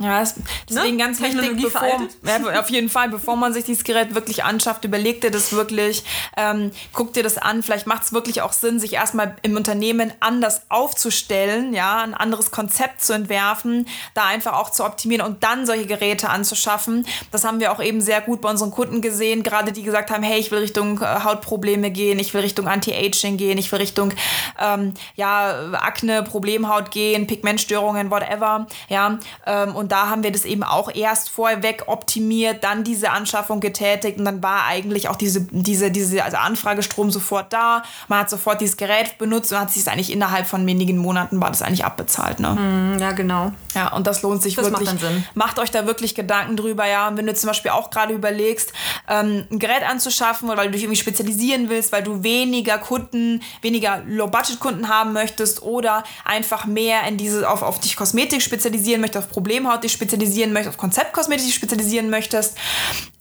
ja, 0.02 0.24
deswegen 0.70 0.98
ne? 0.98 1.04
ganz 1.04 1.22
wichtig, 1.22 1.62
bevor, 1.62 2.08
ja, 2.24 2.60
auf 2.60 2.70
jeden 2.70 2.90
Fall, 2.90 3.10
bevor 3.10 3.36
man 3.36 3.54
sich 3.54 3.66
dieses 3.66 3.84
Gerät 3.84 4.16
wirklich 4.16 4.44
anschafft, 4.44 4.84
überleg 4.86 5.22
dir 5.22 5.32
das 5.32 5.52
wirklich, 5.52 6.04
ähm, 6.38 6.72
guck 6.94 7.14
dir 7.14 7.24
das 7.24 7.38
an. 7.38 7.62
Vielleicht 7.62 7.88
macht 7.88 8.04
es 8.04 8.14
wirklich 8.14 8.42
auch 8.42 8.54
Sinn, 8.54 8.80
sich 8.80 8.94
erstmal 8.94 9.36
im 9.42 9.56
Unternehmen 9.56 10.12
anders 10.20 10.64
aufzustellen, 10.70 11.74
ja, 11.74 12.02
ein 12.02 12.14
anderes 12.14 12.52
Konzept 12.52 13.02
zu 13.02 13.14
entwerfen, 13.14 13.88
da 14.14 14.26
einfach 14.26 14.54
auch 14.54 14.72
zu 14.72 14.84
optimieren 14.84 15.26
und 15.26 15.44
dann 15.44 15.66
solche 15.66 15.86
Geräte 15.86 16.30
anzuschaffen. 16.30 17.06
Das 17.32 17.44
haben 17.44 17.60
wir 17.60 17.72
auch 17.72 17.82
eben 17.82 18.02
sehr 18.02 18.22
gut 18.22 18.42
bei 18.42 18.50
unseren 18.50 18.72
Kunden 18.72 19.02
gesehen, 19.02 19.44
gerade 19.44 19.72
die 19.72 19.84
gesagt 19.84 20.12
haben, 20.12 20.24
hey, 20.24 20.40
ich 20.40 20.52
will 20.52 20.60
Richtung 20.60 21.02
äh, 21.02 21.24
Hautprobleme 21.24 21.92
gehen, 21.92 22.20
ich 22.20 22.34
will 22.34 22.42
Richtung 22.42 22.68
Anti-Aging 22.68 23.38
gehen, 23.38 23.58
ich 23.58 23.72
will 23.72 23.80
Richtung 23.80 24.14
ähm, 24.60 24.94
ja, 25.16 25.72
Akne, 25.74 26.24
Problemhaut 26.24 26.92
gehen, 26.92 27.28
Pigmentstörungen, 27.28 28.10
whatever, 28.10 28.68
ja, 28.90 29.20
ähm, 29.46 29.76
und 29.76 29.91
da 29.92 30.10
haben 30.10 30.24
wir 30.24 30.32
das 30.32 30.46
eben 30.46 30.64
auch 30.64 30.94
erst 30.94 31.30
vorweg 31.30 31.84
optimiert, 31.88 32.64
dann 32.64 32.84
diese 32.84 33.12
Anschaffung 33.12 33.60
getätigt 33.60 34.18
und 34.20 34.26
dann 34.26 34.42
war 34.42 34.66
eigentlich 34.66 35.10
auch 35.10 35.18
diese, 35.18 35.42
diese, 35.52 35.92
diese 35.92 36.24
also 36.24 36.38
Anfragestrom 36.38 37.12
sofort 37.12 37.52
da. 37.52 37.84
Man 38.08 38.20
hat 38.20 38.30
sofort 38.30 38.62
dieses 38.62 38.78
Gerät 38.78 39.18
benutzt 39.18 39.52
und 39.52 39.60
hat 39.60 39.72
sich 39.72 39.82
es 39.82 39.88
eigentlich 39.90 40.12
innerhalb 40.12 40.48
von 40.48 40.66
wenigen 40.66 40.98
Monaten 40.98 41.42
war 41.42 41.50
das 41.50 41.62
eigentlich 41.62 41.84
abbezahlt. 41.84 42.40
Ne? 42.40 42.56
Mm, 42.56 43.00
ja, 43.00 43.12
genau. 43.12 43.52
Ja, 43.76 43.94
und 43.94 44.08
das 44.08 44.22
lohnt 44.22 44.42
sich 44.42 44.56
das 44.56 44.66
wirklich. 44.66 44.94
Macht, 44.94 45.36
macht 45.36 45.60
euch 45.60 45.72
da 45.72 45.86
wirklich 45.86 46.16
Gedanken 46.16 46.56
drüber, 46.56 46.88
ja. 46.88 47.10
Und 47.10 47.18
wenn 47.18 47.28
du 47.28 47.34
zum 47.34 47.48
Beispiel 47.48 47.72
auch 47.72 47.90
gerade 47.90 48.14
überlegst, 48.14 48.72
ähm, 49.10 49.46
ein 49.52 49.60
Gerät 49.60 49.84
anzuschaffen, 49.84 50.48
weil 50.50 50.68
du 50.68 50.72
dich 50.72 50.84
irgendwie 50.84 51.00
spezialisieren 51.00 51.70
willst, 51.70 51.92
weil 51.92 52.04
du 52.04 52.24
weniger 52.24 52.78
Kunden, 52.78 53.42
weniger 53.62 54.02
Low-Budget-Kunden 54.08 54.88
haben 54.88 55.12
möchtest 55.12 55.64
oder 55.64 56.04
einfach 56.24 56.66
mehr 56.66 57.04
in 57.08 57.18
diese, 57.18 57.50
auf, 57.50 57.62
auf 57.62 57.80
dich 57.80 57.96
Kosmetik 57.98 58.42
spezialisieren 58.42 59.02
möchtest, 59.02 59.26
auf 59.26 59.32
Problemhaut 59.32 59.81
dich 59.84 59.92
spezialisieren 59.92 60.54
möchtest, 60.54 60.76
auf 60.76 60.80
Konzeptkosmetik 60.80 61.46
dich 61.46 61.56
spezialisieren 61.56 62.10
möchtest, 62.10 62.58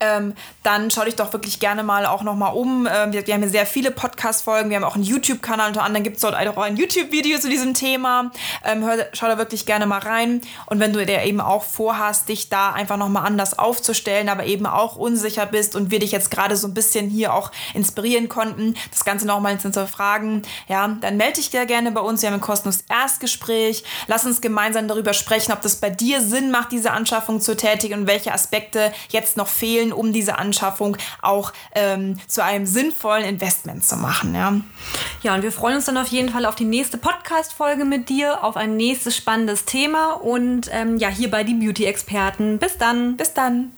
ähm, 0.01 0.35
dann 0.63 0.91
schau 0.91 1.05
dich 1.05 1.17
doch 1.17 1.33
wirklich 1.33 1.61
gerne 1.61 1.83
mal 1.83 2.07
auch 2.07 2.23
nochmal 2.23 2.55
um. 2.55 2.89
Ähm, 2.91 3.13
wir, 3.13 3.27
wir, 3.27 3.35
haben 3.35 3.43
hier 3.43 3.51
sehr 3.51 3.67
viele 3.67 3.91
Podcast-Folgen, 3.91 4.71
wir 4.71 4.77
haben 4.77 4.85
auch 4.85 4.95
einen 4.95 5.05
YouTube-Kanal, 5.05 5.69
unter 5.69 5.83
anderem 5.83 6.05
gibt 6.05 6.17
es 6.17 6.23
dort 6.23 6.35
auch 6.35 6.57
ein 6.59 6.77
YouTube-Video 6.77 7.39
zu 7.39 7.49
diesem 7.49 7.75
Thema. 7.75 8.31
Ähm, 8.65 8.83
hör, 8.85 9.07
schau 9.13 9.27
da 9.27 9.39
wirklich 9.39 9.67
gerne 9.67 9.87
mal 9.87 9.99
rein. 9.99 10.41
Und 10.67 10.81
wenn 10.81 10.93
du 10.93 11.05
dir 11.05 11.23
eben 11.23 11.41
auch 11.41 11.65
vorhast, 11.65 12.29
dich 12.29 12.49
da 12.49 12.73
einfach 12.73 12.97
nochmal 12.97 13.27
anders 13.27 13.59
aufzustellen, 13.59 14.29
aber 14.29 14.45
eben 14.45 14.67
auch 14.67 14.97
unsicher 14.97 15.47
bist 15.47 15.77
und 15.77 15.91
wir 15.91 15.99
dich 15.99 16.13
jetzt 16.13 16.31
gerade 16.31 16.57
so 16.57 16.67
ein 16.69 16.75
bisschen 16.75 17.11
hier 17.11 17.35
auch 17.35 17.51
inspirieren 17.75 18.29
konnten, 18.29 18.75
das 18.91 19.05
Ganze 19.05 19.27
nochmal 19.27 19.57
zu 19.59 19.65
hinterfragen, 19.65 20.43
ja, 20.69 20.97
dann 21.01 21.17
melde 21.17 21.35
dich 21.35 21.51
dir 21.51 21.67
gerne 21.67 21.93
bei 21.93 22.01
uns. 22.01 22.23
Wir 22.23 22.29
haben 22.29 22.35
ein 22.35 22.41
kostenloses 22.41 22.85
Erstgespräch. 22.89 23.85
Lass 24.07 24.25
uns 24.25 24.41
gemeinsam 24.41 24.89
darüber 24.89 25.13
sprechen, 25.13 25.53
ob 25.53 25.61
das 25.61 25.77
bei 25.77 25.91
dir 25.91 26.21
Sinn 26.21 26.50
Sinn 26.51 26.53
macht, 26.53 26.73
diese 26.73 26.91
Anschaffung 26.91 27.41
zu 27.41 27.57
tätigen 27.57 28.01
und 28.01 28.07
welche 28.07 28.33
Aspekte 28.33 28.93
jetzt 29.11 29.37
noch 29.37 29.49
fehlen, 29.49 29.93
um 29.93 30.13
diese 30.13 30.39
Anschaffung 30.39 30.97
auch 31.23 31.53
ähm, 31.75 32.19
zu 32.27 32.43
einem 32.43 32.67
sinnvollen 32.67 33.25
Investment 33.25 33.85
zu 33.85 33.97
machen. 33.97 34.35
Ja. 34.35 34.61
ja, 35.23 35.35
und 35.35 35.43
wir 35.43 35.53
freuen 35.53 35.77
uns 35.77 35.87
dann 35.87 35.97
auf 35.97 36.09
jeden 36.09 36.29
Fall 36.31 36.47
auf 36.47 36.55
die 36.55 36.65
nächste 36.65 36.99
Podcast-Folge 36.99 37.85
mit 37.85 38.09
dir, 38.09 38.43
auf 38.45 38.57
ein 38.57 38.77
nächstes 38.77 39.17
spannendes 39.17 39.65
Thema 39.65 40.13
und 40.13 40.69
ähm, 40.73 40.99
ja, 40.99 41.09
hierbei 41.09 41.45
die 41.45 41.55
Beauty-Experten. 41.55 42.59
Bis 42.59 42.77
dann. 42.79 43.17
Bis 43.17 43.33
dann. 43.33 43.73